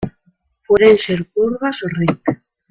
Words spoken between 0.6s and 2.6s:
Pueden ser curvas o rectas.